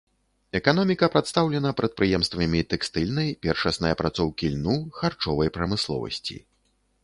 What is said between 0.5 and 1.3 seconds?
Эканоміка